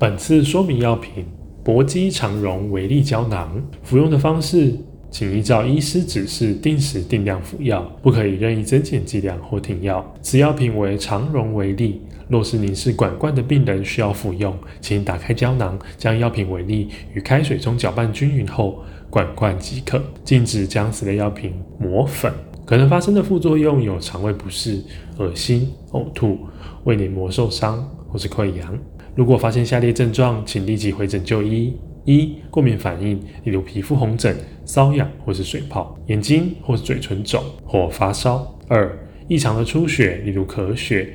[0.00, 1.24] 本次说明药品：
[1.64, 3.60] 薄基肠溶微粒胶囊。
[3.82, 4.72] 服用的方式，
[5.10, 10.14] 请依照医师指示定时定量服药，不可以任意增减剂量或停药。
[10.22, 12.00] 此药品为肠溶微粒。
[12.28, 20.00] 若是您是管灌的病人需要服用，请打开胶囊，将药品微粒于开水中搅拌均匀后管罐即可。
[20.22, 22.32] 禁止将此类药品磨粉。
[22.64, 24.80] 可能发生的副作用有肠胃不适、
[25.16, 26.38] 恶心、呕吐、
[26.84, 28.78] 胃黏膜受伤或是溃疡。
[29.14, 31.74] 如果发现下列症状，请立即回诊就医：
[32.04, 41.08] 一、过敏反应，例如皮肤红疹、瘙痒或是水泡；眼睛或是嘴唇肿或发烧；二、异常的出血，例如咳血。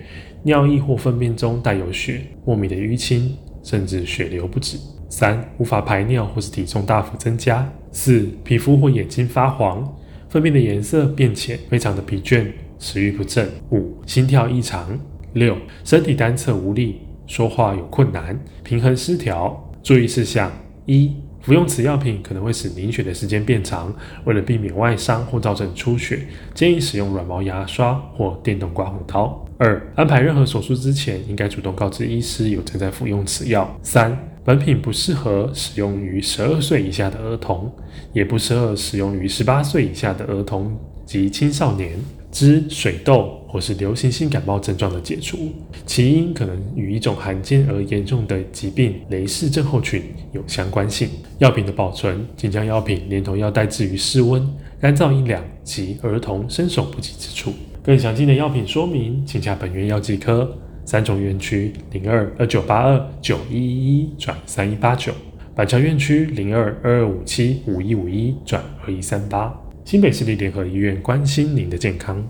[0.45, 4.77] 尿液或粪便中带有血，莫名的淤青，甚至血流不止。
[5.07, 7.71] 三、无法排尿或是体重大幅增加。
[7.94, 9.96] 四、皮肤或眼睛发黄，
[10.27, 12.46] 粪便的颜色变浅，非常的疲倦，
[12.77, 13.48] 食欲不振。
[13.71, 14.99] 五、心跳异常。
[15.32, 19.72] 六、身体单侧无力，说话有困难，平衡失调。
[19.82, 20.52] 注意事项：
[20.86, 23.93] 一、服用此药品可能会使凝血的时间变长，
[24.24, 26.20] 为了避免外伤或造成出血，
[26.54, 29.46] 建议使用软毛牙刷或电动刮胡刀。
[29.57, 33.77] 二、安排任何手术之前，应该主动告知医师有正在服用此药。
[33.82, 37.71] 三、本品不适合使用于十二岁以下的儿童，
[38.13, 41.98] 也不适合使用于十八岁以下的儿童及青少年。
[42.34, 45.53] 之水痘或是流行性感冒症状的解除，
[45.85, 51.07] 其因可能与一种罕见而严重的疾病——雷氏症候群有相关性。
[51.37, 54.45] 药品的保存，请将药品连同药袋置于室温、
[54.81, 57.54] 干燥、阴凉及儿童伸手不及之处。
[57.84, 60.57] 更详尽的药品说明，请洽本院药剂科。
[60.85, 65.13] 三重院区零二二九八二九一一一转三一八九，
[65.56, 69.62] 板桥院区零二二二五七五一五一转二一三八。
[69.85, 72.25] 新北市立联合医院关心您的健康。